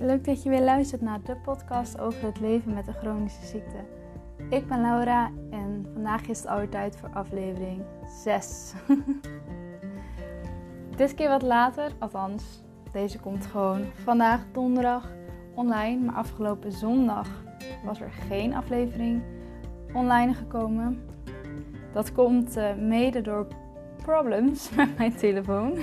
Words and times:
Leuk 0.00 0.24
dat 0.24 0.42
je 0.42 0.48
weer 0.48 0.62
luistert 0.62 1.00
naar 1.00 1.22
de 1.22 1.36
podcast 1.36 2.00
over 2.00 2.24
het 2.24 2.40
leven 2.40 2.74
met 2.74 2.86
een 2.86 2.94
chronische 2.94 3.46
ziekte. 3.46 3.84
Ik 4.50 4.66
ben 4.66 4.80
Laura 4.80 5.30
en 5.50 5.86
vandaag 5.92 6.26
is 6.26 6.38
het 6.38 6.46
alweer 6.46 6.68
tijd 6.68 6.96
voor 6.96 7.08
aflevering 7.08 7.82
6. 8.06 8.72
Dit 10.96 11.14
keer 11.14 11.28
wat 11.28 11.42
later, 11.42 11.92
althans, 11.98 12.62
deze 12.92 13.20
komt 13.20 13.46
gewoon 13.46 13.84
vandaag 14.04 14.40
donderdag 14.52 15.12
online. 15.54 16.04
Maar 16.04 16.14
afgelopen 16.14 16.72
zondag 16.72 17.28
was 17.84 18.00
er 18.00 18.10
geen 18.10 18.54
aflevering 18.54 19.22
online 19.92 20.34
gekomen. 20.34 21.04
Dat 21.92 22.12
komt 22.12 22.56
uh, 22.56 22.74
mede 22.74 23.20
door 23.20 23.46
problems 24.02 24.70
met 24.76 24.98
mijn 24.98 25.16
telefoon. 25.16 25.78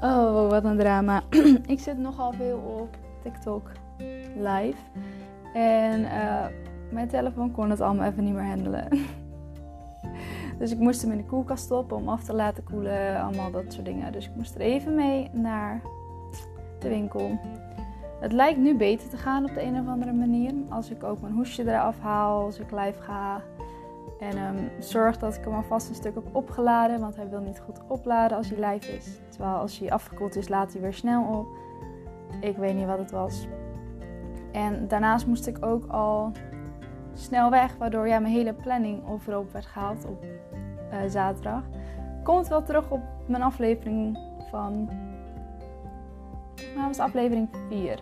Oh, 0.00 0.50
wat 0.50 0.64
een 0.64 0.78
drama. 0.78 1.22
ik 1.66 1.80
zit 1.80 1.98
nogal 1.98 2.32
veel 2.32 2.58
op 2.58 2.96
TikTok 3.22 3.70
live. 4.36 4.78
En 5.54 6.00
uh, 6.00 6.46
mijn 6.90 7.08
telefoon 7.08 7.50
kon 7.50 7.70
het 7.70 7.80
allemaal 7.80 8.06
even 8.06 8.24
niet 8.24 8.34
meer 8.34 8.46
handelen. 8.46 8.88
dus 10.58 10.70
ik 10.70 10.78
moest 10.78 11.02
hem 11.02 11.10
in 11.10 11.16
de 11.16 11.24
koelkast 11.24 11.64
stoppen 11.64 11.96
om 11.96 12.08
af 12.08 12.24
te 12.24 12.34
laten 12.34 12.64
koelen. 12.64 13.22
Allemaal 13.22 13.50
dat 13.50 13.72
soort 13.72 13.84
dingen. 13.84 14.12
Dus 14.12 14.26
ik 14.26 14.34
moest 14.34 14.54
er 14.54 14.60
even 14.60 14.94
mee 14.94 15.30
naar 15.32 15.80
de 16.78 16.88
winkel. 16.88 17.38
Het 18.20 18.32
lijkt 18.32 18.58
nu 18.58 18.76
beter 18.76 19.08
te 19.08 19.16
gaan 19.16 19.44
op 19.44 19.54
de 19.54 19.62
een 19.62 19.80
of 19.80 19.86
andere 19.86 20.12
manier. 20.12 20.52
Als 20.68 20.90
ik 20.90 21.04
ook 21.04 21.20
mijn 21.20 21.34
hoesje 21.34 21.62
eraf 21.62 22.00
haal, 22.00 22.44
als 22.44 22.58
ik 22.58 22.70
live 22.70 23.00
ga. 23.00 23.42
En 24.18 24.38
um, 24.38 24.70
zorg 24.78 25.18
dat 25.18 25.34
ik 25.34 25.44
hem 25.44 25.54
alvast 25.54 25.88
een 25.88 25.94
stuk 25.94 26.14
heb 26.14 26.28
opgeladen, 26.32 27.00
want 27.00 27.16
hij 27.16 27.28
wil 27.28 27.40
niet 27.40 27.60
goed 27.60 27.80
opladen 27.86 28.36
als 28.36 28.50
hij 28.50 28.72
live 28.72 28.96
is. 28.96 29.20
Terwijl 29.28 29.56
als 29.56 29.78
hij 29.78 29.90
afgekoeld 29.90 30.36
is, 30.36 30.48
laat 30.48 30.72
hij 30.72 30.82
weer 30.82 30.94
snel 30.94 31.24
op. 31.24 31.46
Ik 32.40 32.56
weet 32.56 32.74
niet 32.74 32.86
wat 32.86 32.98
het 32.98 33.10
was. 33.10 33.46
En 34.52 34.88
daarnaast 34.88 35.26
moest 35.26 35.46
ik 35.46 35.64
ook 35.64 35.84
al 35.86 36.32
snel 37.14 37.50
weg, 37.50 37.76
waardoor 37.76 38.08
ja, 38.08 38.18
mijn 38.18 38.32
hele 38.32 38.52
planning 38.52 39.08
overhoop 39.08 39.52
werd 39.52 39.66
gehaald 39.66 40.04
op 40.04 40.24
uh, 40.24 40.98
zaterdag. 41.08 41.62
Komt 42.22 42.48
wel 42.48 42.62
terug 42.62 42.90
op 42.90 43.00
mijn 43.26 43.42
aflevering 43.42 44.18
van. 44.50 44.88
Nou, 46.74 46.86
was 46.86 46.98
aflevering 46.98 47.48
4. 47.68 48.00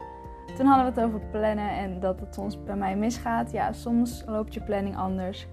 Toen 0.57 0.67
hadden 0.67 0.95
we 0.95 1.01
het 1.01 1.09
over 1.09 1.21
plannen 1.31 1.71
en 1.71 2.01
dat 2.01 2.21
het 2.21 2.35
soms 2.35 2.65
bij 2.65 2.77
mij 2.77 2.97
misgaat. 2.97 3.51
Ja, 3.51 3.73
soms 3.73 4.25
loopt 4.27 4.55
je 4.55 4.61
planning 4.61 4.97
anders. 4.97 5.47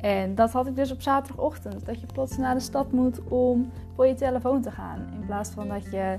En 0.00 0.34
dat 0.34 0.52
had 0.52 0.66
ik 0.66 0.76
dus 0.76 0.92
op 0.92 1.02
zaterdagochtend. 1.02 1.86
Dat 1.86 2.00
je 2.00 2.06
plots 2.06 2.36
naar 2.36 2.54
de 2.54 2.60
stad 2.60 2.92
moet 2.92 3.20
om 3.28 3.70
voor 3.94 4.06
je 4.06 4.14
telefoon 4.14 4.62
te 4.62 4.70
gaan. 4.70 5.08
In 5.12 5.26
plaats 5.26 5.50
van 5.50 5.68
dat 5.68 5.84
je 5.90 6.18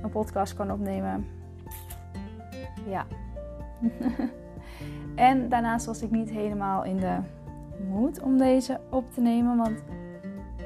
een 0.00 0.10
podcast 0.10 0.54
kan 0.54 0.72
opnemen. 0.72 1.26
Ja. 2.88 3.06
en 5.14 5.48
daarnaast 5.48 5.86
was 5.86 6.02
ik 6.02 6.10
niet 6.10 6.30
helemaal 6.30 6.84
in 6.84 6.96
de 6.96 7.16
moed 7.88 8.20
om 8.20 8.38
deze 8.38 8.80
op 8.90 9.12
te 9.12 9.20
nemen. 9.20 9.56
Want 9.56 9.82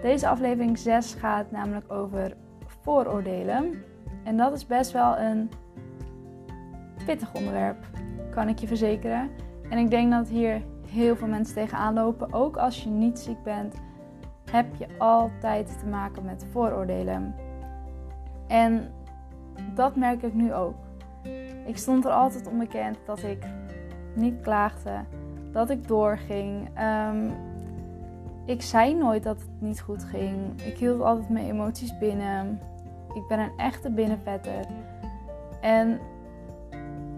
deze 0.03 0.29
aflevering 0.29 0.79
6 0.79 1.15
gaat 1.15 1.51
namelijk 1.51 1.93
over 1.93 2.37
vooroordelen. 2.67 3.83
En 4.25 4.37
dat 4.37 4.53
is 4.53 4.67
best 4.67 4.93
wel 4.93 5.19
een 5.19 5.51
pittig 7.05 7.35
onderwerp, 7.35 7.87
kan 8.31 8.49
ik 8.49 8.59
je 8.59 8.67
verzekeren. 8.67 9.31
En 9.71 9.79
ik 9.79 9.91
denk 9.91 10.11
dat 10.13 10.29
hier 10.29 10.63
heel 10.89 11.17
veel 11.17 11.27
mensen 11.27 11.55
tegenaan 11.55 11.95
lopen. 11.95 12.33
Ook 12.33 12.57
als 12.57 12.83
je 12.83 12.89
niet 12.89 13.19
ziek 13.19 13.43
bent, 13.43 13.75
heb 14.51 14.75
je 14.75 14.87
altijd 14.99 15.79
te 15.81 15.87
maken 15.87 16.25
met 16.25 16.47
vooroordelen. 16.51 17.35
En 18.47 18.91
dat 19.75 19.97
merk 19.97 20.23
ik 20.23 20.35
nu 20.35 20.55
ook. 20.55 20.75
Ik 21.67 21.77
stond 21.77 22.05
er 22.05 22.11
altijd 22.11 22.47
onbekend 22.47 22.99
dat 23.07 23.23
ik 23.23 23.47
niet 24.15 24.41
klaagde, 24.41 25.05
dat 25.53 25.71
ik 25.71 25.89
doorging. 25.89 26.69
Um, 26.81 27.33
ik 28.47 28.63
zei 28.63 28.95
nooit 28.95 29.23
dat 29.23 29.41
het 29.41 29.61
niet 29.61 29.81
goed 29.81 30.05
ging. 30.05 30.63
Ik 30.63 30.79
hield 30.79 31.03
altijd 31.03 31.29
mijn 31.29 31.51
emoties 31.51 31.99
binnen. 31.99 32.61
Ik 33.15 33.27
ben 33.29 33.39
een 33.39 33.53
echte 33.57 33.91
binnenvetter. 33.91 34.67
En 35.61 36.01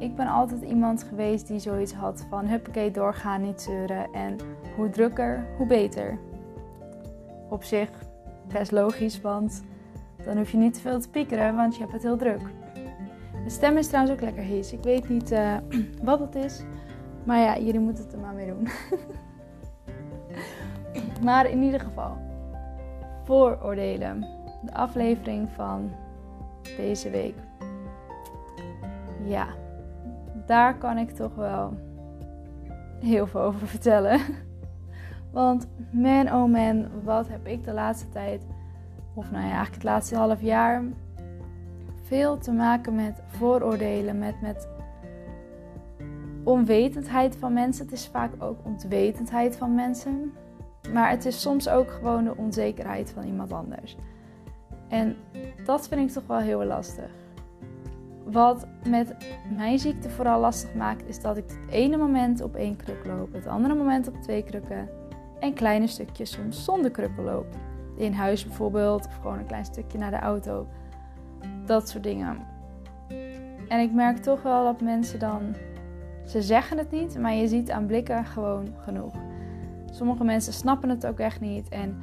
ik 0.01 0.17
ben 0.17 0.27
altijd 0.27 0.63
iemand 0.63 1.03
geweest 1.03 1.47
die 1.47 1.59
zoiets 1.59 1.93
had 1.93 2.27
van 2.29 2.47
huppakee 2.47 2.91
doorgaan, 2.91 3.41
niet 3.41 3.61
zeuren. 3.61 4.13
En 4.13 4.37
hoe 4.77 4.91
drukker, 4.91 5.47
hoe 5.57 5.67
beter. 5.67 6.19
Op 7.49 7.63
zich 7.63 7.91
best 8.53 8.71
logisch, 8.71 9.21
want 9.21 9.63
dan 10.25 10.37
hoef 10.37 10.51
je 10.51 10.57
niet 10.57 10.75
te 10.75 10.81
veel 10.81 11.01
te 11.01 11.11
piekeren, 11.11 11.57
want 11.57 11.75
je 11.75 11.81
hebt 11.81 11.93
het 11.93 12.03
heel 12.03 12.17
druk. 12.17 12.41
De 13.45 13.51
stem 13.51 13.77
is 13.77 13.87
trouwens 13.87 14.15
ook 14.15 14.21
lekker 14.21 14.43
hees. 14.43 14.73
Ik 14.73 14.83
weet 14.83 15.09
niet 15.09 15.33
uh, 15.33 15.57
wat 16.03 16.21
het 16.21 16.35
is. 16.35 16.63
Maar 17.25 17.39
ja, 17.39 17.59
jullie 17.59 17.81
moeten 17.81 18.05
het 18.05 18.13
er 18.13 18.19
maar 18.19 18.35
mee 18.35 18.47
doen. 18.47 18.69
maar 21.27 21.51
in 21.51 21.63
ieder 21.63 21.81
geval, 21.81 22.17
vooroordelen. 23.25 24.21
De 24.65 24.75
aflevering 24.75 25.49
van 25.55 25.91
deze 26.77 27.11
week. 27.11 27.35
Ja, 29.25 29.47
daar 30.51 30.79
kan 30.79 30.99
ik 30.99 31.11
toch 31.11 31.35
wel 31.35 31.77
heel 33.01 33.27
veel 33.27 33.41
over 33.41 33.67
vertellen. 33.67 34.21
Want 35.33 35.69
man 35.93 36.33
oh 36.33 36.51
man, 36.51 36.89
wat 37.05 37.29
heb 37.29 37.47
ik 37.47 37.65
de 37.65 37.73
laatste 37.73 38.09
tijd, 38.09 38.47
of 39.15 39.31
nou 39.31 39.45
ja, 39.45 39.51
eigenlijk 39.51 39.75
het 39.75 39.85
laatste 39.85 40.17
half 40.17 40.41
jaar, 40.41 40.83
veel 42.03 42.39
te 42.39 42.53
maken 42.53 42.95
met 42.95 43.23
vooroordelen, 43.27 44.19
met, 44.19 44.41
met 44.41 44.69
onwetendheid 46.45 47.37
van 47.37 47.53
mensen. 47.53 47.85
Het 47.85 47.95
is 47.95 48.07
vaak 48.07 48.33
ook 48.39 48.59
ontwetendheid 48.65 49.57
van 49.57 49.75
mensen. 49.75 50.33
Maar 50.93 51.11
het 51.11 51.25
is 51.25 51.41
soms 51.41 51.69
ook 51.69 51.91
gewoon 51.91 52.25
de 52.25 52.37
onzekerheid 52.37 53.11
van 53.11 53.25
iemand 53.25 53.53
anders. 53.53 53.97
En 54.89 55.17
dat 55.65 55.89
vind 55.89 56.01
ik 56.01 56.15
toch 56.15 56.27
wel 56.27 56.39
heel 56.39 56.65
lastig. 56.65 57.11
Wat 58.33 58.67
met 58.89 59.15
mijn 59.57 59.79
ziekte 59.79 60.11
vooral 60.11 60.41
lastig 60.41 60.75
maakt, 60.75 61.09
is 61.09 61.21
dat 61.21 61.37
ik 61.37 61.45
het 61.47 61.59
ene 61.71 61.97
moment 61.97 62.43
op 62.43 62.55
één 62.55 62.77
kruk 62.77 63.07
loop, 63.07 63.33
het 63.33 63.47
andere 63.47 63.75
moment 63.75 64.09
op 64.09 64.15
twee 64.23 64.43
krukken 64.43 64.89
en 65.41 65.55
kleine 65.55 65.87
stukjes 65.87 66.31
soms 66.31 66.65
zonder 66.65 66.91
krukken 66.91 67.25
loop. 67.25 67.47
In 67.97 68.13
huis 68.13 68.45
bijvoorbeeld, 68.45 69.07
of 69.07 69.15
gewoon 69.15 69.39
een 69.39 69.47
klein 69.47 69.65
stukje 69.65 69.99
naar 69.99 70.11
de 70.11 70.19
auto. 70.19 70.67
Dat 71.67 71.89
soort 71.89 72.03
dingen. 72.03 72.39
En 73.69 73.81
ik 73.81 73.93
merk 73.93 74.19
toch 74.19 74.43
wel 74.43 74.65
dat 74.65 74.81
mensen 74.81 75.19
dan. 75.19 75.55
Ze 76.27 76.43
zeggen 76.43 76.79
het 76.79 76.91
niet, 76.91 77.19
maar 77.19 77.35
je 77.35 77.49
ziet 77.49 77.71
aan 77.71 77.87
blikken 77.87 78.25
gewoon 78.25 78.75
genoeg. 78.77 79.15
Sommige 79.91 80.25
mensen 80.25 80.53
snappen 80.53 80.89
het 80.89 81.07
ook 81.07 81.19
echt 81.19 81.41
niet. 81.41 81.69
En 81.69 82.03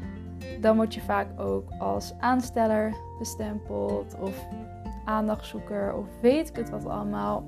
dan 0.61 0.75
word 0.75 0.93
je 0.93 1.01
vaak 1.01 1.39
ook 1.39 1.69
als 1.79 2.13
aansteller 2.19 2.93
bestempeld. 3.19 4.15
Of 4.19 4.47
aandachtzoeker 5.07 5.95
of 5.95 6.05
weet 6.21 6.49
ik 6.49 6.55
het 6.55 6.69
wat 6.69 6.85
allemaal. 6.85 7.43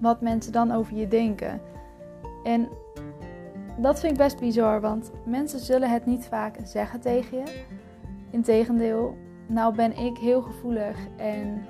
Wat 0.00 0.20
mensen 0.20 0.52
dan 0.52 0.72
over 0.72 0.96
je 0.96 1.08
denken. 1.08 1.60
En 2.42 2.68
dat 3.76 4.00
vind 4.00 4.12
ik 4.12 4.18
best 4.18 4.40
bizar, 4.40 4.80
want 4.80 5.10
mensen 5.24 5.58
zullen 5.58 5.90
het 5.90 6.06
niet 6.06 6.26
vaak 6.26 6.56
zeggen 6.62 7.00
tegen 7.00 7.38
je. 7.38 7.64
Integendeel, 8.30 9.16
nou 9.46 9.74
ben 9.74 9.98
ik 9.98 10.18
heel 10.18 10.42
gevoelig 10.42 10.96
en 11.16 11.66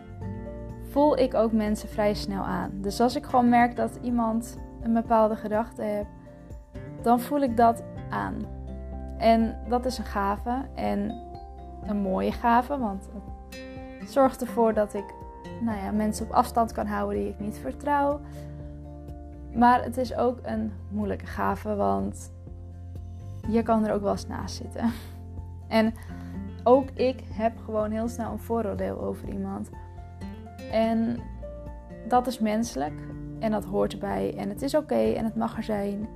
voel 0.83 1.19
ik 1.19 1.35
ook 1.35 1.53
mensen 1.53 1.89
vrij 1.89 2.15
snel 2.15 2.43
aan. 2.43 2.71
Dus 2.75 3.01
als 3.01 3.17
ik 3.17 3.25
gewoon 3.25 3.49
merk 3.49 3.77
dat 3.77 3.99
iemand 4.03 4.59
een 4.83 4.93
bepaalde 4.93 5.37
gedachte 5.37 5.83
heeft, 5.83 6.11
dan 7.03 7.21
voel 7.21 7.41
ik 7.41 7.57
dat 7.57 7.83
aan. 8.11 8.37
En 9.19 9.59
dat 9.69 9.85
is 9.85 9.99
een 9.99 10.05
gave 10.05 10.63
en 10.75 11.23
een 11.83 11.97
mooie 11.97 12.33
gave, 12.33 12.79
want 12.79 13.09
zorgt 14.07 14.41
ervoor 14.41 14.75
dat 14.75 14.95
ik 14.95 15.05
nou 15.61 15.79
ja, 15.79 15.91
mensen 15.91 16.27
op 16.27 16.33
afstand 16.33 16.73
kan 16.73 16.87
houden 16.87 17.19
die 17.19 17.29
ik 17.29 17.41
niet 17.41 17.59
vertrouw. 17.59 18.21
Maar 19.55 19.85
het 19.85 19.97
is 19.97 20.17
ook 20.17 20.39
een 20.43 20.73
moeilijke 20.91 21.27
gave, 21.27 21.75
want 21.75 22.33
je 23.49 23.63
kan 23.63 23.87
er 23.87 23.95
ook 23.95 24.03
wel 24.03 24.13
eens 24.13 24.27
naast 24.27 24.57
zitten. 24.57 24.91
En 25.69 25.95
ook 26.65 26.91
ik 26.91 27.23
heb 27.33 27.53
gewoon 27.65 27.91
heel 27.91 28.09
snel 28.09 28.33
een 28.33 28.39
vooroordeel 28.39 29.01
over 29.01 29.29
iemand. 29.29 29.71
En 30.71 31.19
dat 32.09 32.27
is 32.27 32.39
menselijk 32.39 33.01
en 33.39 33.51
dat 33.51 33.65
hoort 33.65 33.93
erbij. 33.93 34.35
En 34.37 34.49
het 34.49 34.63
is 34.63 34.75
oké 34.75 35.13
en 35.13 35.25
het 35.25 35.37
mag 35.37 35.57
er 35.57 35.63
zijn. 35.63 36.09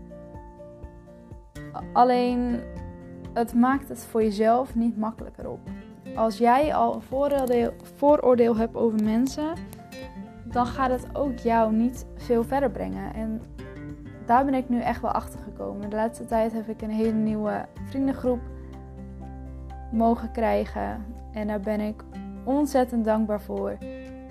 Alleen 1.93 2.61
het 3.33 3.55
maakt 3.55 3.89
het 3.89 4.05
voor 4.05 4.23
jezelf 4.23 4.75
niet 4.75 4.99
makkelijker 4.99 5.49
op 5.49 5.61
als 6.17 6.39
jij 6.39 6.75
al 6.75 6.95
een 6.95 7.03
vooroordeel, 7.03 7.73
vooroordeel 7.97 8.57
hebt 8.57 8.77
over 8.77 9.05
mensen, 9.05 9.53
dan 10.45 10.67
gaat 10.67 10.91
het 10.91 11.07
ook 11.13 11.39
jou 11.39 11.73
niet 11.73 12.07
veel 12.17 12.45
verder 12.45 12.71
brengen. 12.71 13.15
En 13.15 13.41
daar 14.27 14.45
ben 14.45 14.55
ik 14.55 14.69
nu 14.69 14.81
echt 14.81 15.01
wel 15.01 15.11
achter 15.11 15.41
gekomen. 15.41 15.91
De 15.91 15.97
laatste 15.97 16.27
tijd 16.27 16.53
heb 16.53 16.69
ik 16.69 16.83
een 16.83 16.91
hele 16.91 17.13
nieuwe 17.13 17.67
vriendengroep 17.89 18.41
mogen 19.93 20.31
krijgen. 20.31 21.05
En 21.33 21.47
daar 21.47 21.61
ben 21.61 21.81
ik 21.81 22.03
ontzettend 22.45 23.05
dankbaar 23.05 23.41
voor. 23.41 23.77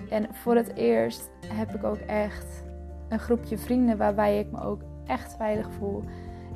En 0.09 0.27
voor 0.31 0.55
het 0.55 0.75
eerst 0.75 1.31
heb 1.45 1.75
ik 1.75 1.83
ook 1.83 1.97
echt 1.97 2.63
een 3.09 3.19
groepje 3.19 3.57
vrienden 3.57 3.97
waarbij 3.97 4.39
ik 4.39 4.51
me 4.51 4.61
ook 4.61 4.81
echt 5.05 5.35
veilig 5.35 5.71
voel. 5.71 6.03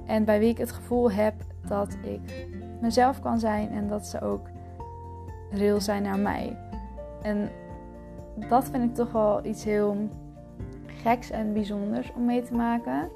En 0.06 0.26
bij 0.26 0.40
wie 0.40 0.50
ik 0.50 0.58
het 0.58 0.72
gevoel 0.72 1.12
heb 1.12 1.34
dat 1.68 1.98
ik 2.02 2.48
mezelf 2.82 3.20
kan 3.20 3.40
zijn 3.40 3.70
en 3.70 3.88
dat 3.88 4.08
ze 4.08 4.22
ook 4.22 4.48
real 5.52 5.82
zijn 5.82 6.04
naar 6.04 6.20
mij. 6.20 6.58
En 7.22 7.50
dat 8.50 8.70
vind 8.70 8.84
ik 8.84 8.96
toch 8.96 9.12
wel 9.12 9.46
iets 9.46 9.64
heel 9.64 10.10
geks 10.86 11.30
en 11.30 11.54
bijzonders 11.54 12.12
om 12.16 12.26
mee 12.26 12.44
te 12.44 12.54
maken. 12.54 13.10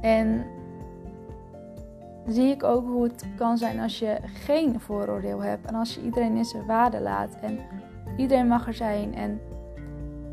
En 0.00 0.44
zie 2.26 2.50
ik 2.50 2.62
ook 2.62 2.86
hoe 2.86 3.02
het 3.02 3.26
kan 3.36 3.58
zijn 3.58 3.80
als 3.80 3.98
je 3.98 4.18
geen 4.22 4.80
vooroordeel 4.80 5.42
hebt 5.42 5.66
en 5.66 5.74
als 5.74 5.94
je 5.94 6.02
iedereen 6.02 6.36
in 6.36 6.44
zijn 6.44 6.66
waarde 6.66 7.00
laat 7.00 7.36
en 7.40 7.58
iedereen 8.16 8.46
mag 8.46 8.66
er 8.66 8.74
zijn 8.74 9.14
en 9.14 9.40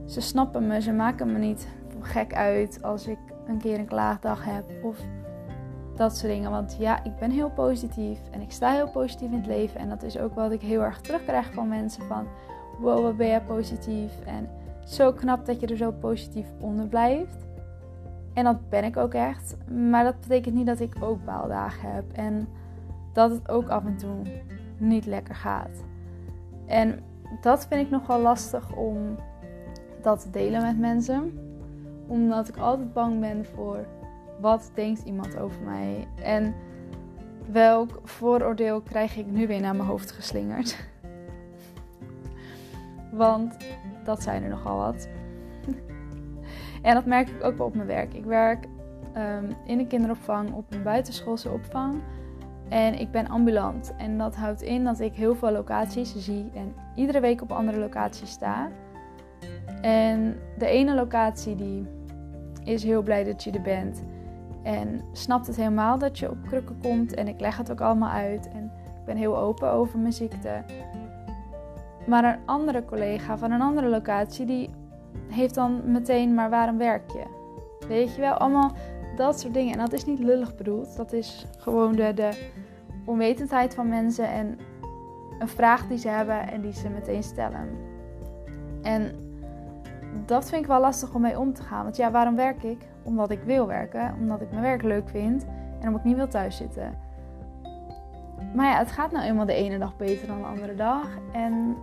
ze 0.05 0.21
snappen 0.21 0.67
me, 0.67 0.81
ze 0.81 0.91
maken 0.91 1.31
me 1.31 1.37
niet 1.37 1.67
gek 1.99 2.33
uit 2.33 2.83
als 2.83 3.07
ik 3.07 3.17
een 3.47 3.57
keer 3.57 3.79
een 3.79 3.85
klaagdag 3.85 4.45
heb 4.45 4.63
of 4.83 4.97
dat 5.95 6.17
soort 6.17 6.31
dingen. 6.31 6.51
Want 6.51 6.75
ja, 6.79 7.03
ik 7.03 7.15
ben 7.15 7.31
heel 7.31 7.49
positief 7.49 8.19
en 8.31 8.41
ik 8.41 8.51
sta 8.51 8.71
heel 8.71 8.89
positief 8.89 9.31
in 9.31 9.37
het 9.37 9.47
leven 9.47 9.79
en 9.79 9.89
dat 9.89 10.03
is 10.03 10.19
ook 10.19 10.35
wat 10.35 10.51
ik 10.51 10.61
heel 10.61 10.81
erg 10.81 11.01
terugkrijg 11.01 11.53
van 11.53 11.67
mensen 11.67 12.03
van 12.03 12.27
wow, 12.79 13.03
wat 13.03 13.17
ben 13.17 13.27
jij 13.27 13.41
positief 13.41 14.11
en 14.25 14.49
zo 14.85 15.13
knap 15.13 15.45
dat 15.45 15.59
je 15.59 15.67
er 15.67 15.77
zo 15.77 15.91
positief 15.91 16.47
onder 16.59 16.87
blijft. 16.87 17.45
En 18.33 18.43
dat 18.43 18.69
ben 18.69 18.83
ik 18.83 18.97
ook 18.97 19.13
echt. 19.13 19.55
Maar 19.89 20.03
dat 20.03 20.19
betekent 20.19 20.55
niet 20.55 20.65
dat 20.65 20.79
ik 20.79 20.95
ook 20.99 21.25
baaldagen 21.25 21.91
heb. 21.91 22.11
En 22.13 22.47
dat 23.13 23.31
het 23.31 23.49
ook 23.49 23.69
af 23.69 23.85
en 23.85 23.97
toe 23.97 24.21
niet 24.77 25.05
lekker 25.05 25.35
gaat. 25.35 25.83
En 26.65 26.99
dat 27.41 27.65
vind 27.67 27.81
ik 27.81 27.89
nogal 27.89 28.21
lastig 28.21 28.75
om 28.75 28.97
dat 30.01 30.21
te 30.21 30.29
delen 30.29 30.61
met 30.61 30.79
mensen. 30.79 31.39
Omdat 32.07 32.47
ik 32.47 32.57
altijd 32.57 32.93
bang 32.93 33.19
ben 33.19 33.45
voor 33.45 33.85
wat 34.43 34.71
denkt 34.73 35.03
iemand 35.03 35.37
over 35.37 35.61
mij. 35.61 36.07
En 36.15 36.55
welk 37.51 38.01
vooroordeel 38.03 38.81
krijg 38.81 39.17
ik 39.17 39.25
nu 39.25 39.47
weer 39.47 39.61
naar 39.61 39.75
mijn 39.75 39.87
hoofd 39.87 40.11
geslingerd. 40.11 40.77
Want 43.11 43.57
dat 44.03 44.23
zijn 44.23 44.43
er 44.43 44.49
nogal 44.49 44.77
wat. 44.77 45.07
en 46.81 46.93
dat 46.93 47.05
merk 47.05 47.29
ik 47.29 47.43
ook 47.43 47.57
wel 47.57 47.65
op 47.65 47.75
mijn 47.75 47.87
werk. 47.87 48.13
Ik 48.13 48.25
werk 48.25 48.65
um, 49.17 49.55
in 49.65 49.79
een 49.79 49.87
kinderopvang 49.87 50.53
op 50.53 50.73
een 50.73 50.83
buitenschoolse 50.83 51.49
opvang. 51.49 52.01
En 52.69 52.99
ik 52.99 53.11
ben 53.11 53.27
ambulant. 53.27 53.93
En 53.97 54.17
dat 54.17 54.35
houdt 54.35 54.61
in 54.61 54.83
dat 54.83 54.99
ik 54.99 55.13
heel 55.13 55.35
veel 55.35 55.51
locaties 55.51 56.15
zie 56.17 56.49
en 56.53 56.73
iedere 56.95 57.19
week 57.19 57.41
op 57.41 57.51
andere 57.51 57.79
locaties 57.79 58.31
sta. 58.31 58.71
En 59.81 60.39
de 60.57 60.67
ene 60.67 60.95
locatie 60.95 61.55
die 61.55 61.87
is 62.63 62.83
heel 62.83 63.01
blij 63.01 63.23
dat 63.23 63.43
je 63.43 63.51
er 63.51 63.61
bent. 63.61 64.03
En 64.63 65.01
snapt 65.11 65.47
het 65.47 65.55
helemaal 65.55 65.97
dat 65.97 66.19
je 66.19 66.29
op 66.29 66.37
krukken 66.47 66.77
komt. 66.81 67.13
En 67.13 67.27
ik 67.27 67.39
leg 67.39 67.57
het 67.57 67.71
ook 67.71 67.81
allemaal 67.81 68.09
uit. 68.09 68.49
En 68.49 68.71
ik 68.99 69.05
ben 69.05 69.17
heel 69.17 69.37
open 69.37 69.71
over 69.71 69.99
mijn 69.99 70.13
ziekte. 70.13 70.63
Maar 72.07 72.23
een 72.23 72.39
andere 72.45 72.85
collega 72.85 73.37
van 73.37 73.51
een 73.51 73.61
andere 73.61 73.87
locatie, 73.87 74.45
die 74.45 74.69
heeft 75.27 75.55
dan 75.55 75.91
meteen, 75.91 76.33
maar 76.33 76.49
waarom 76.49 76.77
werk 76.77 77.11
je? 77.11 77.23
Weet 77.87 78.15
je 78.15 78.21
wel, 78.21 78.33
allemaal 78.33 78.71
dat 79.15 79.39
soort 79.39 79.53
dingen. 79.53 79.73
En 79.73 79.79
dat 79.79 79.93
is 79.93 80.05
niet 80.05 80.19
lullig 80.19 80.55
bedoeld. 80.55 80.95
Dat 80.95 81.13
is 81.13 81.45
gewoon 81.57 81.95
de, 81.95 82.13
de 82.13 82.29
onwetendheid 83.05 83.75
van 83.75 83.87
mensen 83.87 84.27
en 84.27 84.57
een 85.39 85.47
vraag 85.47 85.87
die 85.87 85.97
ze 85.97 86.09
hebben 86.09 86.51
en 86.51 86.61
die 86.61 86.73
ze 86.73 86.89
meteen 86.89 87.23
stellen. 87.23 87.69
En 88.81 89.22
dat 90.25 90.49
vind 90.49 90.61
ik 90.61 90.67
wel 90.67 90.79
lastig 90.79 91.13
om 91.13 91.21
mee 91.21 91.39
om 91.39 91.53
te 91.53 91.63
gaan. 91.63 91.83
Want 91.83 91.95
ja, 91.95 92.11
waarom 92.11 92.35
werk 92.35 92.63
ik? 92.63 92.87
Omdat 93.03 93.29
ik 93.29 93.43
wil 93.43 93.67
werken, 93.67 94.15
omdat 94.19 94.41
ik 94.41 94.49
mijn 94.49 94.61
werk 94.61 94.83
leuk 94.83 95.09
vind 95.09 95.45
en 95.79 95.87
omdat 95.87 95.99
ik 95.99 96.05
niet 96.05 96.15
wil 96.15 96.27
thuiszitten. 96.27 96.97
Maar 98.55 98.65
ja, 98.65 98.77
het 98.77 98.91
gaat 98.91 99.11
nou 99.11 99.25
eenmaal 99.25 99.45
de 99.45 99.53
ene 99.53 99.77
dag 99.77 99.97
beter 99.97 100.27
dan 100.27 100.37
de 100.37 100.47
andere 100.47 100.75
dag. 100.75 101.07
En 101.31 101.75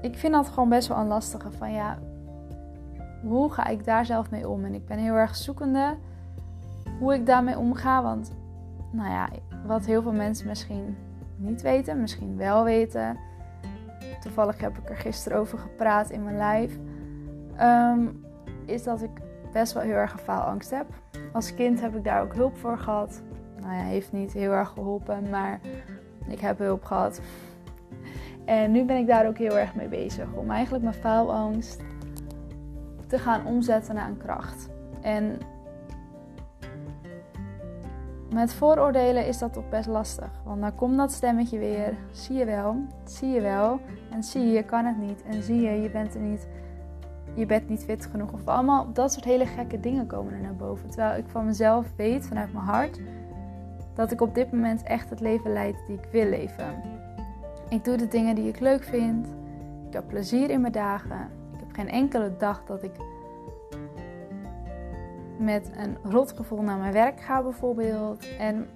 ik 0.00 0.18
vind 0.18 0.32
dat 0.32 0.48
gewoon 0.48 0.68
best 0.68 0.88
wel 0.88 0.98
een 0.98 1.06
lastige. 1.06 1.50
Van 1.50 1.72
ja, 1.72 1.98
hoe 3.22 3.52
ga 3.52 3.66
ik 3.66 3.84
daar 3.84 4.06
zelf 4.06 4.30
mee 4.30 4.48
om? 4.48 4.64
En 4.64 4.74
ik 4.74 4.86
ben 4.86 4.98
heel 4.98 5.14
erg 5.14 5.36
zoekende 5.36 5.96
hoe 6.98 7.14
ik 7.14 7.26
daarmee 7.26 7.58
omga. 7.58 8.02
Want, 8.02 8.32
nou 8.92 9.10
ja, 9.10 9.28
wat 9.66 9.84
heel 9.84 10.02
veel 10.02 10.12
mensen 10.12 10.46
misschien 10.46 10.96
niet 11.36 11.62
weten, 11.62 12.00
misschien 12.00 12.36
wel 12.36 12.64
weten. 12.64 13.16
Toevallig 14.20 14.60
heb 14.60 14.78
ik 14.78 14.88
er 14.88 14.96
gisteren 14.96 15.38
over 15.38 15.58
gepraat 15.58 16.10
in 16.10 16.24
mijn 16.24 16.38
live. 16.38 16.78
Ehm, 17.60 18.06
is 18.66 18.82
dat 18.82 19.02
ik 19.02 19.10
best 19.52 19.72
wel 19.72 19.82
heel 19.82 19.94
erg 19.94 20.12
een 20.12 20.18
faalangst 20.18 20.70
heb. 20.70 20.86
Als 21.32 21.54
kind 21.54 21.80
heb 21.80 21.96
ik 21.96 22.04
daar 22.04 22.22
ook 22.22 22.34
hulp 22.34 22.56
voor 22.56 22.78
gehad. 22.78 23.22
Nou 23.60 23.74
ja, 23.74 23.82
heeft 23.82 24.12
niet 24.12 24.32
heel 24.32 24.52
erg 24.52 24.68
geholpen, 24.68 25.30
maar 25.30 25.60
ik 26.28 26.40
heb 26.40 26.58
hulp 26.58 26.84
gehad. 26.84 27.20
En 28.44 28.70
nu 28.72 28.84
ben 28.84 28.96
ik 28.96 29.06
daar 29.06 29.26
ook 29.26 29.38
heel 29.38 29.58
erg 29.58 29.74
mee 29.74 29.88
bezig. 29.88 30.32
Om 30.34 30.50
eigenlijk 30.50 30.84
mijn 30.84 30.96
faalangst 30.96 31.80
te 33.06 33.18
gaan 33.18 33.46
omzetten 33.46 33.94
naar 33.94 34.08
een 34.08 34.16
kracht. 34.16 34.68
En 35.00 35.38
met 38.34 38.52
vooroordelen 38.52 39.26
is 39.26 39.38
dat 39.38 39.52
toch 39.52 39.68
best 39.68 39.88
lastig. 39.88 40.30
Want 40.44 40.60
dan 40.60 40.74
komt 40.74 40.96
dat 40.96 41.12
stemmetje 41.12 41.58
weer. 41.58 41.96
Zie 42.10 42.36
je 42.36 42.44
wel, 42.44 42.76
zie 43.04 43.28
je 43.28 43.40
wel. 43.40 43.80
En 44.10 44.22
zie 44.22 44.46
je, 44.46 44.52
je 44.52 44.64
kan 44.64 44.84
het 44.84 44.98
niet. 44.98 45.22
En 45.22 45.42
zie 45.42 45.60
je, 45.60 45.82
je 45.82 45.90
bent 45.90 46.14
er 46.14 46.20
niet. 46.20 46.48
Je 47.34 47.46
bent 47.46 47.68
niet 47.68 47.84
fit 47.84 48.06
genoeg. 48.06 48.32
Of 48.32 48.46
allemaal 48.46 48.92
dat 48.92 49.12
soort 49.12 49.24
hele 49.24 49.46
gekke 49.46 49.80
dingen 49.80 50.06
komen 50.06 50.32
er 50.32 50.40
naar 50.40 50.56
boven. 50.56 50.88
Terwijl 50.88 51.18
ik 51.18 51.28
van 51.28 51.44
mezelf 51.44 51.86
weet, 51.96 52.26
vanuit 52.26 52.52
mijn 52.52 52.64
hart, 52.64 53.00
dat 53.94 54.10
ik 54.10 54.20
op 54.20 54.34
dit 54.34 54.52
moment 54.52 54.82
echt 54.82 55.10
het 55.10 55.20
leven 55.20 55.52
leid 55.52 55.76
die 55.86 55.96
ik 55.96 56.08
wil 56.12 56.24
leven. 56.24 56.82
Ik 57.68 57.84
doe 57.84 57.96
de 57.96 58.08
dingen 58.08 58.34
die 58.34 58.48
ik 58.48 58.60
leuk 58.60 58.82
vind. 58.82 59.26
Ik 59.86 59.92
heb 59.92 60.08
plezier 60.08 60.50
in 60.50 60.60
mijn 60.60 60.72
dagen. 60.72 61.28
Ik 61.52 61.60
heb 61.60 61.72
geen 61.72 61.88
enkele 61.88 62.36
dag 62.38 62.64
dat 62.64 62.82
ik 62.82 62.92
met 65.38 65.70
een 65.76 66.10
rotgevoel 66.10 66.62
naar 66.62 66.78
mijn 66.78 66.92
werk 66.92 67.20
ga 67.20 67.42
bijvoorbeeld. 67.42 68.36
En 68.38 68.68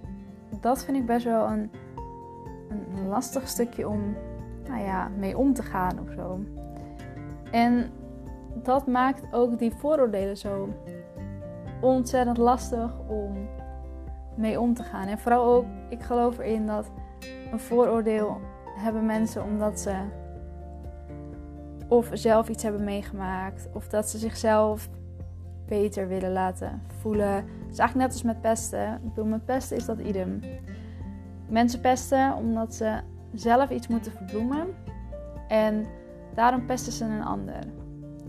dat 0.61 0.85
vind 0.85 0.97
ik 0.97 1.06
best 1.06 1.25
wel 1.25 1.47
een, 1.47 1.71
een 2.69 3.09
lastig 3.09 3.49
stukje 3.49 3.89
om 3.89 4.17
nou 4.69 4.83
ja, 4.83 5.11
mee 5.19 5.39
om 5.39 5.55
te 5.55 5.63
gaan 5.63 5.99
of 6.01 6.13
zo. 6.15 6.41
En 7.51 7.91
dat 8.63 8.87
maakt 8.87 9.23
ook 9.32 9.58
die 9.58 9.73
vooroordelen 9.75 10.37
zo 10.37 10.69
ontzettend 11.81 12.37
lastig 12.37 12.99
om 13.08 13.49
mee 14.37 14.61
om 14.61 14.75
te 14.75 14.82
gaan. 14.82 15.06
En 15.06 15.19
vooral 15.19 15.44
ook, 15.44 15.65
ik 15.89 16.03
geloof 16.03 16.39
erin 16.39 16.67
dat 16.67 16.91
een 17.53 17.61
vooroordeel 17.61 18.41
hebben 18.79 19.06
mensen 19.06 19.44
omdat 19.44 19.81
ze 19.81 19.94
of 21.89 22.11
zelf 22.13 22.49
iets 22.49 22.63
hebben 22.63 22.84
meegemaakt 22.84 23.69
of 23.73 23.89
dat 23.89 24.08
ze 24.08 24.19
zichzelf 24.19 24.89
beter 25.67 26.08
willen 26.08 26.32
laten 26.32 26.82
voelen. 27.01 27.34
Het 27.34 27.73
is 27.73 27.79
eigenlijk 27.79 27.94
net 27.94 28.13
als 28.13 28.23
met 28.23 28.41
pesten. 28.41 28.94
Ik 28.94 29.08
bedoel, 29.08 29.25
met 29.25 29.44
pesten 29.44 29.77
is 29.77 29.84
dat 29.84 29.99
idem. 29.99 30.41
Mensen 31.49 31.81
pesten 31.81 32.34
omdat 32.34 32.75
ze 32.75 33.01
zelf 33.32 33.70
iets 33.70 33.87
moeten 33.89 34.13
verbloemen 34.13 34.67
en 35.49 35.87
daarom 36.34 36.67
pesten 36.67 36.93
ze 36.93 37.05
een 37.05 37.25
ander. 37.25 37.83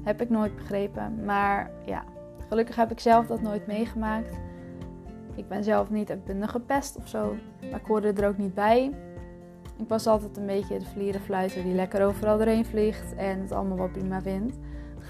Heb 0.05 0.21
ik 0.21 0.29
nooit 0.29 0.55
begrepen, 0.55 1.25
maar 1.25 1.71
ja, 1.85 2.03
gelukkig 2.49 2.75
heb 2.75 2.91
ik 2.91 2.99
zelf 2.99 3.27
dat 3.27 3.41
nooit 3.41 3.67
meegemaakt. 3.67 4.39
Ik 5.35 5.47
ben 5.47 5.63
zelf 5.63 5.89
niet 5.89 6.09
uitbundig 6.09 6.51
gepest 6.51 6.97
of 6.97 7.07
zo, 7.07 7.35
maar 7.71 7.79
ik 7.79 7.85
hoorde 7.85 8.13
er 8.13 8.27
ook 8.27 8.37
niet 8.37 8.53
bij. 8.53 8.91
Ik 9.77 9.87
was 9.87 10.07
altijd 10.07 10.37
een 10.37 10.45
beetje 10.45 10.79
de 10.79 10.85
vlierenfluiter 10.85 11.63
die 11.63 11.73
lekker 11.73 12.05
overal 12.05 12.37
doorheen 12.37 12.65
vliegt 12.65 13.15
en 13.15 13.41
het 13.41 13.51
allemaal 13.51 13.77
wat 13.77 13.91
prima 13.91 14.21
vindt. 14.21 14.57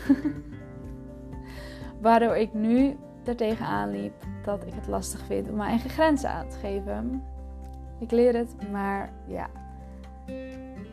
Waardoor 2.02 2.36
ik 2.36 2.54
nu 2.54 2.96
er 3.24 3.36
tegenaan 3.36 3.92
liep 3.92 4.14
dat 4.44 4.66
ik 4.66 4.74
het 4.74 4.88
lastig 4.88 5.26
vind 5.26 5.50
om 5.50 5.56
mijn 5.56 5.70
eigen 5.70 5.90
grenzen 5.90 6.30
aan 6.30 6.50
te 6.50 6.58
geven. 6.58 7.24
Ik 8.00 8.12
leer 8.12 8.36
het, 8.36 8.56
maar 8.72 9.10
ja. 9.28 9.48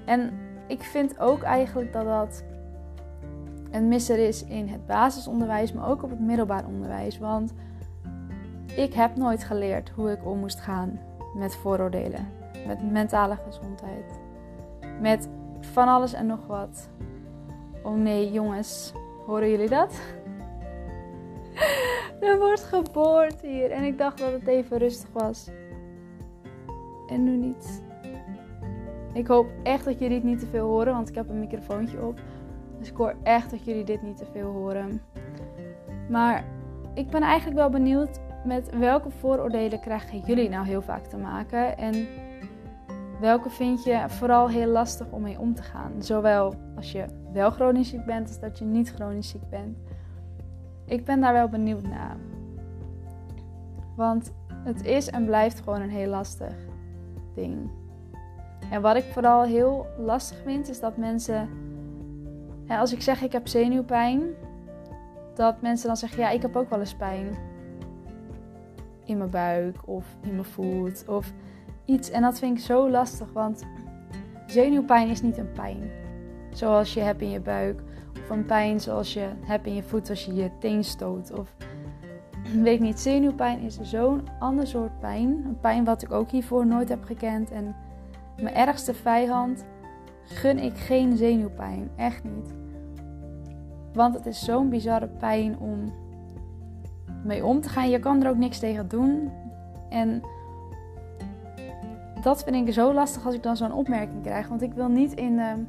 En 0.05 0.33
ik 0.67 0.83
vind 0.83 1.19
ook 1.19 1.43
eigenlijk 1.43 1.93
dat 1.93 2.05
dat 2.05 2.45
een 3.73 3.89
misser 3.89 4.19
is 4.19 4.45
in 4.45 4.69
het 4.69 4.87
basisonderwijs, 4.87 5.73
maar 5.73 5.89
ook 5.89 6.03
op 6.03 6.11
het 6.11 6.21
middelbaar 6.21 6.67
onderwijs. 6.67 7.19
Want 7.19 7.53
ik 8.77 8.95
heb 8.95 9.17
nooit 9.17 9.45
geleerd 9.45 9.91
hoe 9.91 10.11
ik 10.11 10.27
om 10.27 10.39
moest 10.39 10.61
gaan 10.61 11.01
met 11.35 11.55
vooroordelen 11.55 12.41
met 12.67 12.91
mentale 12.91 13.37
gezondheid, 13.47 14.21
met 15.01 15.29
van 15.61 15.89
alles 15.89 16.13
en 16.13 16.27
nog 16.27 16.47
wat. 16.47 16.89
Oh 17.83 17.97
nee, 17.97 18.33
jongens, 18.33 18.93
horen 19.27 19.51
jullie 19.51 19.69
dat? 19.69 20.01
er 22.21 22.39
wordt 22.39 22.63
geboord 22.63 23.41
hier 23.41 23.71
en 23.71 23.85
ik 23.85 23.99
dacht 23.99 24.19
dat 24.19 24.33
het 24.33 24.47
even 24.47 24.79
rustig 24.79 25.09
was. 25.13 25.49
En 27.07 27.25
nu 27.25 27.37
niet. 27.37 27.83
Ik 29.13 29.27
hoop 29.27 29.47
echt 29.63 29.85
dat 29.85 29.99
jullie 29.99 30.15
het 30.15 30.25
niet 30.25 30.39
te 30.39 30.47
veel 30.47 30.69
horen, 30.69 30.93
want 30.93 31.09
ik 31.09 31.15
heb 31.15 31.29
een 31.29 31.41
microfoontje 31.41 32.07
op. 32.07 32.21
Dus 32.83 32.91
ik 32.91 32.97
hoor 32.97 33.15
echt 33.23 33.51
dat 33.51 33.65
jullie 33.65 33.85
dit 33.85 34.03
niet 34.03 34.17
te 34.17 34.27
veel 34.33 34.51
horen. 34.51 35.03
Maar 36.09 36.45
ik 36.95 37.11
ben 37.11 37.23
eigenlijk 37.23 37.59
wel 37.59 37.71
benieuwd 37.71 38.21
met 38.45 38.79
welke 38.79 39.11
vooroordelen 39.11 39.81
krijgen 39.81 40.19
jullie 40.19 40.49
nou 40.49 40.67
heel 40.67 40.83
vaak 40.83 41.05
te 41.07 41.17
maken? 41.17 41.79
En 41.79 42.07
welke 43.21 43.51
vind 43.51 43.85
je 43.85 44.05
vooral 44.07 44.49
heel 44.49 44.67
lastig 44.67 45.07
om 45.11 45.23
mee 45.23 45.39
om 45.39 45.55
te 45.55 45.63
gaan? 45.63 45.93
Zowel 45.99 46.55
als 46.77 46.93
je 46.93 47.05
wel 47.33 47.51
chronisch 47.51 47.89
ziek 47.89 48.05
bent 48.05 48.29
als 48.29 48.41
dat 48.41 48.59
je 48.59 48.65
niet 48.65 48.93
chronisch 48.95 49.29
ziek 49.29 49.49
bent. 49.51 49.79
Ik 50.87 51.05
ben 51.05 51.21
daar 51.21 51.33
wel 51.33 51.49
benieuwd 51.49 51.83
naar. 51.83 52.17
Want 53.97 54.33
het 54.65 54.85
is 54.85 55.11
en 55.11 55.25
blijft 55.25 55.61
gewoon 55.61 55.81
een 55.81 55.91
heel 55.91 56.09
lastig 56.09 56.55
ding. 57.35 57.71
En 58.71 58.83
wat 58.83 58.97
ik 58.97 59.05
vooral 59.05 59.43
heel 59.43 59.87
lastig 59.99 60.37
vind, 60.45 60.69
is 60.69 60.81
dat 60.81 60.97
mensen. 60.97 61.49
Als 62.69 62.93
ik 62.93 63.03
zeg 63.03 63.23
ik 63.23 63.33
heb 63.33 63.49
zenuwpijn, 63.49 64.23
dat 65.35 65.63
mensen 65.63 65.87
dan 65.87 65.97
zeggen: 65.97 66.19
ja, 66.19 66.31
ik 66.31 66.43
heb 66.43 66.57
ook 66.57 66.71
wel 66.71 66.81
eens 66.81 66.95
pijn. 66.95 67.37
In 69.05 69.19
mijn 69.19 69.31
buik 69.31 69.77
of 69.85 70.17
in 70.21 70.33
mijn 70.33 70.45
voet 70.45 71.09
of 71.09 71.33
iets. 71.85 72.11
En 72.11 72.23
dat 72.23 72.39
vind 72.39 72.59
ik 72.59 72.65
zo 72.65 72.91
lastig, 72.91 73.33
want 73.33 73.63
zenuwpijn 74.47 75.09
is 75.09 75.23
niet 75.23 75.39
een 75.39 75.53
pijn. 75.53 75.91
Zoals 76.51 76.95
je 76.95 77.01
hebt 77.01 77.23
in 77.23 77.31
je 77.31 77.41
buik. 77.41 77.81
Of 78.23 78.31
een 78.31 78.47
pijn 78.47 78.81
zoals 78.81 79.13
je 79.13 79.29
hebt 79.41 79.67
in 79.67 79.75
je 79.75 79.83
voet 79.83 80.11
als 80.11 80.25
je 80.25 80.35
je 80.35 80.51
teen 80.59 80.85
stoot. 80.85 81.33
Of 81.33 81.55
weet 82.63 82.81
niet, 82.81 83.01
zenuwpijn 83.01 83.61
is 83.61 83.79
zo'n 83.81 84.29
ander 84.39 84.67
soort 84.67 84.99
pijn. 85.01 85.29
Een 85.29 85.59
pijn 85.61 85.85
wat 85.85 86.03
ik 86.03 86.13
ook 86.13 86.31
hiervoor 86.31 86.67
nooit 86.67 86.89
heb 86.89 87.05
gekend. 87.05 87.51
En 87.51 87.77
mijn 88.41 88.55
ergste 88.55 88.95
vijand 88.95 89.65
gun 90.25 90.59
ik 90.59 90.77
geen 90.77 91.17
zenuwpijn. 91.17 91.91
Echt 91.97 92.25
niet. 92.25 92.55
Want 93.93 94.15
het 94.15 94.27
is 94.27 94.45
zo'n 94.45 94.69
bizarre 94.69 95.09
pijn 95.09 95.59
om 95.59 95.93
mee 97.25 97.45
om 97.45 97.61
te 97.61 97.69
gaan. 97.69 97.91
Je 97.91 97.99
kan 97.99 98.23
er 98.23 98.31
ook 98.31 98.37
niks 98.37 98.59
tegen 98.59 98.89
doen. 98.89 99.31
En 99.89 100.23
dat 102.23 102.45
vind 102.45 102.69
ik 102.69 102.75
zo 102.75 102.93
lastig 102.93 103.27
als 103.27 103.35
ik 103.35 103.43
dan 103.43 103.57
zo'n 103.57 103.73
opmerking 103.73 104.23
krijg. 104.23 104.49
Want 104.49 104.63
ik 104.63 104.73
wil 104.73 104.89
niet 104.89 105.13
in 105.13 105.37
de 105.37 105.65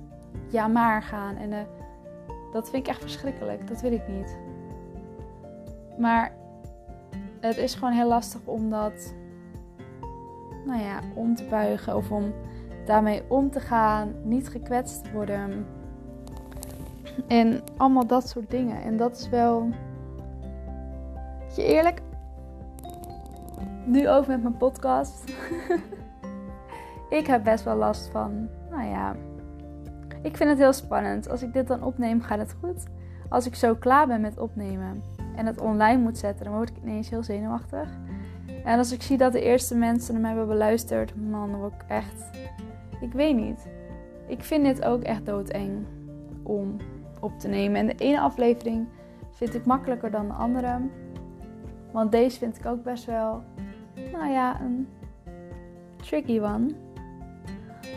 ja 0.47 0.67
maar 0.67 1.03
gaan. 1.03 1.35
En 1.35 1.67
dat 2.51 2.69
vind 2.69 2.83
ik 2.83 2.89
echt 2.89 3.01
verschrikkelijk. 3.01 3.67
Dat 3.67 3.81
wil 3.81 3.91
ik 3.91 4.07
niet. 4.07 4.37
Maar 5.97 6.31
het 7.39 7.57
is 7.57 7.73
gewoon 7.75 7.93
heel 7.93 8.07
lastig 8.07 8.39
om 8.45 8.69
dat 8.69 9.13
nou 10.65 10.81
ja, 10.81 10.99
om 11.15 11.35
te 11.35 11.43
buigen 11.49 11.95
of 11.95 12.11
om 12.11 12.33
daarmee 12.85 13.23
om 13.27 13.51
te 13.51 13.59
gaan, 13.59 14.13
niet 14.23 14.49
gekwetst 14.49 15.11
worden. 15.11 15.65
En 17.27 17.61
allemaal 17.77 18.07
dat 18.07 18.29
soort 18.29 18.51
dingen. 18.51 18.81
En 18.83 18.97
dat 18.97 19.17
is 19.17 19.29
wel. 19.29 19.69
Je 21.55 21.63
eerlijk. 21.63 22.01
Nu 23.85 24.09
over 24.09 24.31
met 24.31 24.41
mijn 24.41 24.57
podcast. 24.57 25.33
ik 27.19 27.27
heb 27.27 27.43
best 27.43 27.63
wel 27.63 27.75
last 27.75 28.09
van. 28.09 28.47
Nou 28.69 28.83
ja. 28.83 29.15
Ik 30.21 30.37
vind 30.37 30.49
het 30.49 30.59
heel 30.59 30.73
spannend. 30.73 31.29
Als 31.29 31.43
ik 31.43 31.53
dit 31.53 31.67
dan 31.67 31.83
opneem, 31.83 32.21
gaat 32.21 32.39
het 32.39 32.55
goed. 32.59 32.83
Als 33.29 33.45
ik 33.45 33.55
zo 33.55 33.75
klaar 33.75 34.07
ben 34.07 34.21
met 34.21 34.37
opnemen 34.37 35.03
en 35.35 35.45
het 35.45 35.61
online 35.61 36.01
moet 36.01 36.17
zetten, 36.17 36.45
dan 36.45 36.53
word 36.53 36.69
ik 36.69 36.77
ineens 36.83 37.09
heel 37.09 37.23
zenuwachtig. 37.23 37.89
En 38.63 38.77
als 38.77 38.91
ik 38.91 39.01
zie 39.01 39.17
dat 39.17 39.31
de 39.31 39.41
eerste 39.41 39.75
mensen 39.75 40.15
hem 40.15 40.25
hebben 40.25 40.47
beluisterd, 40.47 41.13
man, 41.29 41.51
dan 41.51 41.65
ik 41.65 41.83
echt. 41.87 42.29
Ik 43.01 43.13
weet 43.13 43.35
niet. 43.35 43.67
Ik 44.27 44.43
vind 44.43 44.63
dit 44.63 44.83
ook 44.85 45.01
echt 45.01 45.25
doodeng 45.25 45.85
om 46.43 46.77
op 47.19 47.39
te 47.39 47.47
nemen. 47.47 47.79
En 47.79 47.85
de 47.87 47.95
ene 48.03 48.19
aflevering 48.19 48.87
vind 49.31 49.53
ik 49.53 49.65
makkelijker 49.65 50.11
dan 50.11 50.27
de 50.27 50.33
andere. 50.33 50.79
Want 51.91 52.11
deze 52.11 52.37
vind 52.37 52.57
ik 52.57 52.65
ook 52.65 52.83
best 52.83 53.05
wel, 53.05 53.43
nou 54.11 54.31
ja, 54.31 54.61
een 54.61 54.87
tricky 55.95 56.39
one. 56.39 56.67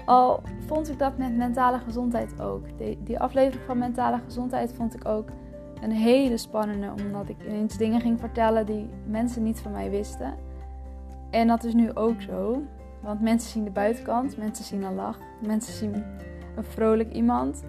Al 0.04 0.42
vond 0.66 0.88
ik 0.88 0.98
dat 0.98 1.18
met 1.18 1.36
mentale 1.36 1.78
gezondheid 1.78 2.40
ook. 2.40 2.64
Die 3.04 3.18
aflevering 3.18 3.66
van 3.66 3.78
mentale 3.78 4.18
gezondheid 4.24 4.72
vond 4.72 4.94
ik 4.94 5.08
ook 5.08 5.28
een 5.82 5.90
hele 5.90 6.36
spannende, 6.36 6.90
omdat 7.04 7.28
ik 7.28 7.36
ineens 7.46 7.76
dingen 7.76 8.00
ging 8.00 8.20
vertellen 8.20 8.66
die 8.66 8.88
mensen 9.06 9.42
niet 9.42 9.60
van 9.60 9.72
mij 9.72 9.90
wisten. 9.90 10.34
En 11.30 11.46
dat 11.46 11.64
is 11.64 11.74
nu 11.74 11.94
ook 11.94 12.20
zo, 12.20 12.62
want 13.02 13.20
mensen 13.20 13.50
zien 13.50 13.64
de 13.64 13.70
buitenkant, 13.70 14.36
mensen 14.36 14.64
zien 14.64 14.82
een 14.82 14.94
lach, 14.94 15.18
mensen 15.40 15.74
zien 15.74 16.04
een 16.56 16.64
vrolijk 16.64 17.12
iemand. 17.12 17.64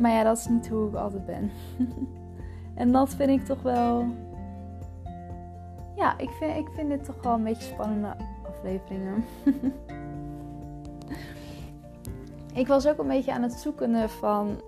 Maar 0.00 0.10
ja, 0.10 0.22
dat 0.22 0.38
is 0.38 0.46
niet 0.46 0.68
hoe 0.68 0.88
ik 0.88 0.94
altijd 0.94 1.26
ben. 1.26 1.50
en 2.74 2.92
dat 2.92 3.14
vind 3.14 3.30
ik 3.30 3.44
toch 3.44 3.62
wel. 3.62 4.06
Ja, 5.96 6.18
ik 6.18 6.30
vind, 6.30 6.56
ik 6.56 6.68
vind 6.74 6.88
dit 6.88 7.04
toch 7.04 7.22
wel 7.22 7.34
een 7.34 7.44
beetje 7.44 7.72
spannende 7.72 8.16
afleveringen. 8.48 9.24
ik 12.54 12.66
was 12.66 12.88
ook 12.88 12.98
een 12.98 13.08
beetje 13.08 13.32
aan 13.32 13.42
het 13.42 13.52
zoeken 13.52 14.08
van 14.08 14.60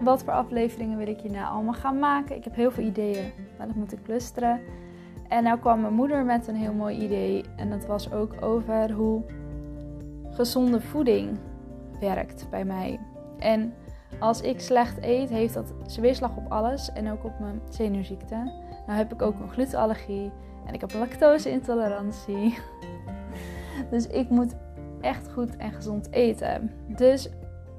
wat 0.00 0.22
voor 0.22 0.32
afleveringen 0.32 0.98
wil 0.98 1.08
ik 1.08 1.30
nou 1.30 1.46
allemaal 1.54 1.72
gaan 1.72 1.98
maken? 1.98 2.36
Ik 2.36 2.44
heb 2.44 2.54
heel 2.54 2.70
veel 2.70 2.84
ideeën, 2.84 3.32
maar 3.58 3.66
dat 3.66 3.76
moet 3.76 3.92
ik 3.92 4.02
clusteren. 4.02 4.60
En 5.32 5.42
nou 5.42 5.58
kwam 5.58 5.80
mijn 5.80 5.94
moeder 5.94 6.24
met 6.24 6.46
een 6.46 6.56
heel 6.56 6.72
mooi 6.72 6.98
idee. 6.98 7.44
En 7.56 7.70
dat 7.70 7.86
was 7.86 8.12
ook 8.12 8.42
over 8.42 8.92
hoe 8.92 9.22
gezonde 10.30 10.80
voeding 10.80 11.38
werkt 12.00 12.46
bij 12.50 12.64
mij. 12.64 13.00
En 13.38 13.74
als 14.18 14.40
ik 14.40 14.60
slecht 14.60 14.98
eet, 15.00 15.28
heeft 15.28 15.54
dat 15.54 15.72
weerslag 16.00 16.36
op 16.36 16.52
alles 16.52 16.92
en 16.92 17.10
ook 17.10 17.24
op 17.24 17.38
mijn 17.38 17.60
zenuwziekte. 17.70 18.34
Nou 18.86 18.98
heb 18.98 19.12
ik 19.12 19.22
ook 19.22 19.40
een 19.40 19.50
glutenallergie 19.50 20.30
en 20.66 20.74
ik 20.74 20.80
heb 20.80 20.92
lactose-intolerantie. 20.92 22.58
Dus 23.90 24.06
ik 24.06 24.28
moet 24.28 24.54
echt 25.00 25.32
goed 25.32 25.56
en 25.56 25.72
gezond 25.72 26.10
eten. 26.10 26.70
Dus 26.86 27.30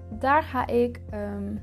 daar 0.10 0.44
ga 0.44 0.68
ik 0.68 1.02
um, 1.14 1.62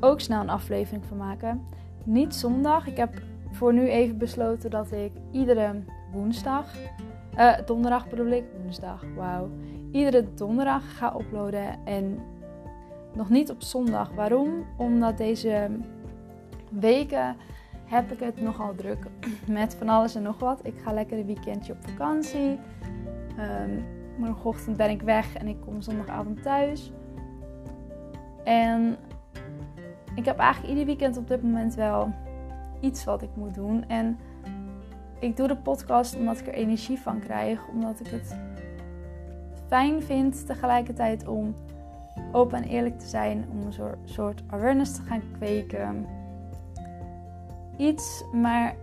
ook 0.00 0.20
snel 0.20 0.40
een 0.40 0.50
aflevering 0.50 1.04
van 1.04 1.16
maken. 1.16 1.62
Niet 2.04 2.34
zondag. 2.34 2.86
Ik 2.86 2.96
heb 2.96 3.22
voor 3.60 3.72
nu 3.72 3.88
even 3.88 4.18
besloten 4.18 4.70
dat 4.70 4.92
ik 4.92 5.12
iedere 5.30 5.82
woensdag, 6.12 6.74
uh, 7.38 7.52
donderdag 7.66 8.08
bedoel 8.08 8.26
ik, 8.30 8.44
woensdag, 8.62 9.04
wauw. 9.16 9.48
Iedere 9.92 10.34
donderdag 10.34 10.96
ga 10.96 11.14
uploaden 11.20 11.84
en 11.84 12.18
nog 13.14 13.28
niet 13.30 13.50
op 13.50 13.62
zondag. 13.62 14.10
Waarom? 14.14 14.66
Omdat 14.76 15.18
deze 15.18 15.70
weken 16.70 17.36
heb 17.84 18.12
ik 18.12 18.20
het 18.20 18.40
nogal 18.40 18.74
druk 18.74 19.06
met 19.48 19.74
van 19.74 19.88
alles 19.88 20.14
en 20.14 20.22
nog 20.22 20.38
wat. 20.38 20.60
Ik 20.62 20.74
ga 20.84 20.92
lekker 20.92 21.18
een 21.18 21.26
weekendje 21.26 21.72
op 21.72 21.88
vakantie. 21.88 22.58
Um, 23.38 23.84
morgenochtend 24.18 24.76
ben 24.76 24.90
ik 24.90 25.02
weg 25.02 25.34
en 25.34 25.46
ik 25.46 25.60
kom 25.60 25.80
zondagavond 25.80 26.42
thuis. 26.42 26.92
En 28.44 28.96
ik 30.14 30.24
heb 30.24 30.38
eigenlijk 30.38 30.70
ieder 30.72 30.86
weekend 30.86 31.16
op 31.16 31.28
dit 31.28 31.42
moment 31.42 31.74
wel 31.74 32.12
iets 32.80 33.04
wat 33.04 33.22
ik 33.22 33.30
moet 33.34 33.54
doen. 33.54 33.84
En 33.88 34.18
ik 35.18 35.36
doe 35.36 35.48
de 35.48 35.56
podcast 35.56 36.16
omdat 36.16 36.38
ik 36.38 36.46
er 36.46 36.54
energie 36.54 36.98
van 36.98 37.18
krijg. 37.18 37.68
Omdat 37.68 38.00
ik 38.00 38.06
het 38.06 38.36
fijn 39.66 40.02
vind 40.02 40.46
tegelijkertijd 40.46 41.28
om 41.28 41.54
open 42.32 42.62
en 42.62 42.68
eerlijk 42.68 42.98
te 42.98 43.06
zijn. 43.06 43.44
Om 43.50 43.66
een 43.66 43.96
soort 44.04 44.42
awareness 44.46 44.94
te 44.94 45.02
gaan 45.02 45.22
kweken. 45.38 46.06
Iets, 47.76 48.24
maar 48.32 48.74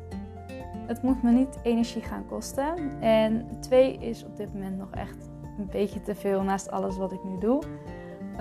het 0.88 1.02
moet 1.02 1.24
me 1.24 1.32
niet 1.32 1.60
energie 1.64 2.02
gaan 2.02 2.26
kosten. 2.28 3.02
En 3.02 3.48
twee 3.60 3.98
is 3.98 4.26
op 4.26 4.38
dit 4.38 4.54
moment 4.54 4.78
nog 4.78 4.92
echt 4.92 5.30
een 5.58 5.70
beetje 5.72 6.02
te 6.02 6.16
veel 6.16 6.42
naast 6.42 6.72
alles 6.72 6.98
wat 6.98 7.12
ik 7.12 7.24
nu 7.24 7.40
doe. 7.40 7.62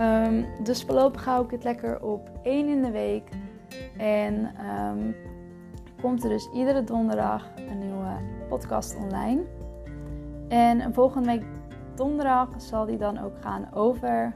Um, 0.00 0.46
dus 0.62 0.84
voorlopig 0.84 1.24
hou 1.24 1.44
ik 1.44 1.50
het 1.50 1.64
lekker 1.64 2.02
op 2.02 2.30
één 2.42 2.68
in 2.68 2.82
de 2.82 2.90
week. 2.90 3.28
En 3.96 4.50
um, 4.70 5.14
komt 6.00 6.24
er 6.24 6.28
dus 6.28 6.50
iedere 6.52 6.84
donderdag 6.84 7.48
een 7.68 7.78
nieuwe 7.78 8.16
podcast 8.48 8.96
online. 8.96 9.42
En 10.48 10.94
volgende 10.94 11.28
week 11.28 11.44
donderdag 11.94 12.48
zal 12.56 12.86
die 12.86 12.98
dan 12.98 13.18
ook 13.18 13.40
gaan 13.40 13.74
over 13.74 14.34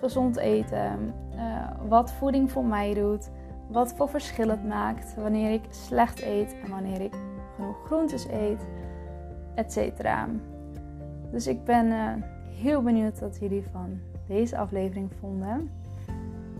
gezond 0.00 0.36
eten. 0.36 1.14
Uh, 1.34 1.70
wat 1.88 2.12
voeding 2.12 2.50
voor 2.50 2.64
mij 2.64 2.94
doet. 2.94 3.30
Wat 3.68 3.94
voor 3.94 4.08
verschil 4.08 4.48
het 4.48 4.64
maakt 4.64 5.14
wanneer 5.14 5.52
ik 5.52 5.62
slecht 5.70 6.22
eet 6.22 6.56
en 6.64 6.70
wanneer 6.70 7.00
ik 7.00 7.14
genoeg 7.56 7.76
groentes 7.84 8.28
eet. 8.28 8.66
Etc. 9.54 10.02
Dus 11.30 11.46
ik 11.46 11.64
ben 11.64 11.86
uh, 11.86 12.12
heel 12.60 12.82
benieuwd 12.82 13.20
wat 13.20 13.38
jullie 13.40 13.64
van 13.72 14.00
deze 14.26 14.56
aflevering 14.58 15.10
vonden. 15.20 15.70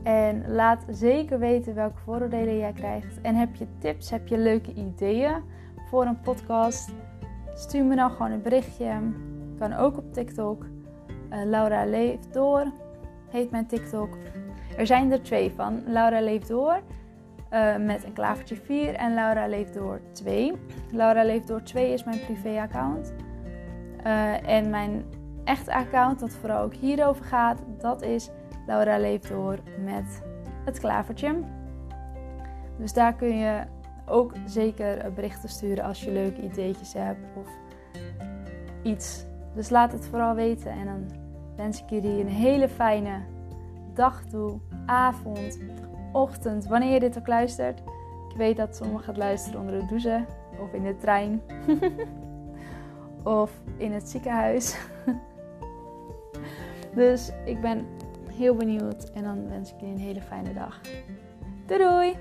En 0.07 0.45
laat 0.49 0.85
zeker 0.91 1.39
weten 1.39 1.75
welke 1.75 1.99
vooroordelen 1.99 2.59
jij 2.59 2.73
krijgt. 2.73 3.21
En 3.21 3.35
heb 3.35 3.55
je 3.55 3.67
tips, 3.79 4.11
heb 4.11 4.29
je 4.29 4.39
leuke 4.39 4.73
ideeën 4.73 5.43
voor 5.89 6.05
een 6.05 6.21
podcast? 6.21 6.91
Stuur 7.55 7.85
me 7.85 7.97
dan 7.97 8.11
gewoon 8.11 8.31
een 8.31 8.43
berichtje. 8.43 8.93
Kan 9.59 9.73
ook 9.73 9.97
op 9.97 10.13
TikTok. 10.13 10.65
Uh, 11.33 11.45
Laura 11.45 11.85
leeft 11.85 12.33
door. 12.33 12.73
heet 13.31 13.51
mijn 13.51 13.67
TikTok. 13.67 14.17
Er 14.77 14.87
zijn 14.87 15.13
er 15.13 15.23
twee 15.23 15.53
van. 15.53 15.83
Laura 15.87 16.21
Leeft 16.21 16.49
Door 16.49 16.81
uh, 17.53 17.77
met 17.77 18.05
een 18.05 18.13
klavertje 18.13 18.57
4 18.57 18.95
en 18.95 19.15
Laura 19.15 19.47
Leeft 19.47 19.75
Door 19.75 20.01
2. 20.13 20.53
Laura 20.93 21.25
Leeft 21.25 21.47
Door 21.47 21.63
2 21.63 21.93
is 21.93 22.05
mijn 22.05 22.21
privé-account. 22.21 23.15
Uh, 24.07 24.49
en 24.49 24.71
mijn 24.71 25.05
echte 25.45 25.75
account, 25.75 26.21
dat 26.21 26.33
vooral 26.33 26.63
ook 26.63 26.75
hierover 26.75 27.25
gaat, 27.25 27.59
dat 27.79 28.03
is 28.03 28.31
Laura 28.67 28.99
Leeft 28.99 29.29
Door 29.29 29.59
met 29.85 30.23
het 30.65 30.79
klavertje. 30.79 31.35
Dus 32.79 32.93
daar 32.93 33.15
kun 33.15 33.39
je 33.39 33.63
ook 34.07 34.33
zeker 34.47 35.13
berichten 35.13 35.49
sturen 35.49 35.85
als 35.85 36.05
je 36.05 36.13
leuke 36.13 36.43
ideetjes 36.43 36.93
hebt 36.93 37.37
of 37.37 37.49
iets. 38.83 39.25
Dus 39.55 39.71
laat 39.71 39.93
het 39.93 40.07
vooral 40.07 40.35
weten 40.35 40.71
en 40.71 40.85
dan 40.85 41.07
wens 41.57 41.83
ik 41.83 41.91
jullie 41.91 42.21
een 42.21 42.29
hele 42.29 42.69
fijne 42.69 43.21
dag 43.95 44.25
toe, 44.25 44.59
avond, 44.87 45.59
ochtend, 46.13 46.67
wanneer 46.67 46.93
je 46.93 47.01
dit 47.01 47.19
ook 47.19 47.27
luistert. 47.27 47.83
Ik 48.31 48.37
weet 48.37 48.57
dat 48.57 48.77
sommigen 48.77 49.07
het 49.07 49.17
luisteren 49.17 49.61
onder 49.61 49.81
de 49.81 49.87
douche 49.87 50.25
of 50.61 50.73
in 50.73 50.83
de 50.83 50.97
trein 50.97 51.43
of 53.41 53.61
in 53.77 53.93
het 53.93 54.09
ziekenhuis. 54.09 54.79
dus 56.95 57.33
ik 57.45 57.61
ben 57.61 57.87
heel 58.37 58.55
benieuwd 58.55 59.11
en 59.11 59.23
dan 59.23 59.49
wens 59.49 59.73
ik 59.73 59.81
jullie 59.81 59.95
een 59.95 60.01
hele 60.01 60.21
fijne 60.23 60.55
dag. 60.55 60.81
Doei 61.67 61.79
doei! 61.79 62.17